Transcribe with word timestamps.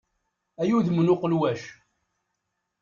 Ay 0.61 0.71
udem 0.77 0.97
n 1.03 1.13
uqelwac! 1.13 1.61